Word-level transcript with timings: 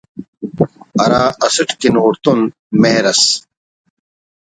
ہرااسٹ 1.01 1.67
کن 1.79 1.95
اوڑتون 2.03 2.39
مہر 2.81 3.05
ئس 3.11 3.21